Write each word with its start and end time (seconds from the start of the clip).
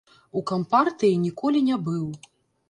У 0.39 0.41
кампартыі 0.51 1.19
ніколі 1.27 1.63
не 1.69 1.79
быў. 1.91 2.09